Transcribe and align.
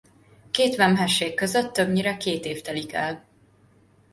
Két 0.51 0.75
vemhesség 0.75 1.33
között 1.35 1.73
többnyire 1.73 2.17
két 2.17 2.45
év 2.45 2.61
telik 2.61 2.93
el. 2.93 3.25